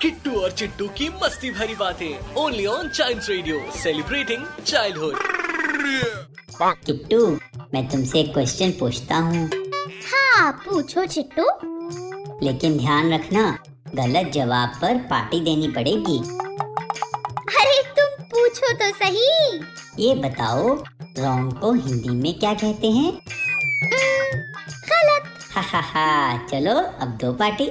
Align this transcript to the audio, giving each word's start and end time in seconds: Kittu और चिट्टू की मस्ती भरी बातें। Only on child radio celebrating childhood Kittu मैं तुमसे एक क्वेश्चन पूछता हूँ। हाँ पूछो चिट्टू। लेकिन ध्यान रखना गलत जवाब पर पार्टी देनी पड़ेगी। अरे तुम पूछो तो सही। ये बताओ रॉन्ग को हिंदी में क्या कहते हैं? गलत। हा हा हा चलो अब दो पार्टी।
Kittu 0.00 0.30
और 0.40 0.50
चिट्टू 0.50 0.86
की 0.88 1.08
मस्ती 1.22 1.50
भरी 1.50 1.74
बातें। 1.74 2.34
Only 2.36 2.64
on 2.66 2.88
child 2.88 3.22
radio 3.28 3.60
celebrating 3.76 4.44
childhood 4.66 5.14
Kittu 6.86 7.20
मैं 7.74 7.86
तुमसे 7.88 8.18
एक 8.20 8.32
क्वेश्चन 8.32 8.70
पूछता 8.70 9.16
हूँ। 9.18 9.46
हाँ 10.10 10.52
पूछो 10.64 11.04
चिट्टू। 11.06 11.44
लेकिन 12.42 12.76
ध्यान 12.78 13.12
रखना 13.14 13.46
गलत 13.94 14.30
जवाब 14.32 14.78
पर 14.82 14.98
पार्टी 15.10 15.40
देनी 15.40 15.68
पड़ेगी। 15.68 16.18
अरे 17.60 17.82
तुम 17.98 18.24
पूछो 18.24 18.72
तो 18.74 18.90
सही। 18.98 20.04
ये 20.04 20.14
बताओ 20.14 20.74
रॉन्ग 21.18 21.58
को 21.60 21.72
हिंदी 21.72 22.16
में 22.16 22.38
क्या 22.38 22.54
कहते 22.54 22.90
हैं? 22.90 23.12
गलत। 24.92 25.32
हा 25.54 25.62
हा 25.62 25.80
हा 25.92 26.46
चलो 26.46 26.76
अब 27.00 27.18
दो 27.20 27.32
पार्टी। 27.32 27.70